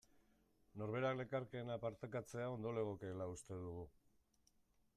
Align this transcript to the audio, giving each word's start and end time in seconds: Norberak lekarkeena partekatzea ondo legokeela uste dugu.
Norberak 0.81 1.19
lekarkeena 1.19 1.75
partekatzea 1.83 2.47
ondo 2.55 2.71
legokeela 2.79 3.29
uste 3.35 3.59
dugu. 3.67 3.85